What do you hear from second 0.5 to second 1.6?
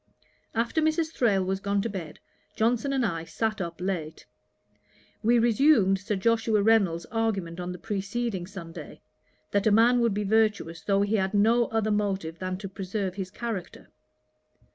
After Mrs. Thrale was